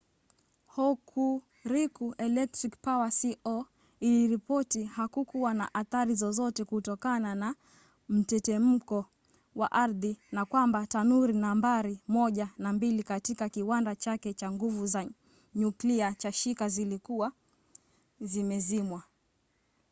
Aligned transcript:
hokuriku 0.75 2.05
electric 2.27 2.73
power 2.85 3.11
co. 3.21 3.65
iliripoti 3.99 4.83
hakukuwa 4.83 5.53
na 5.53 5.73
athari 5.73 6.15
zozote 6.15 6.65
kutokana 6.65 7.35
na 7.35 7.55
mtetemeko 8.09 9.05
wa 9.55 9.71
ardhi 9.71 10.17
na 10.31 10.45
kwamba 10.45 10.87
tanuri 10.87 11.33
nambari 11.33 11.99
1 12.09 12.47
na 12.57 12.73
2 12.73 13.03
katika 13.03 13.49
kiwanda 13.49 13.95
chake 13.95 14.33
cha 14.33 14.51
nguvu 14.51 14.85
za 14.87 15.07
nyuklia 15.55 16.13
cha 16.13 16.31
shika 16.31 16.69
zilikuwa 16.69 17.31
zimezimwa 18.21 19.03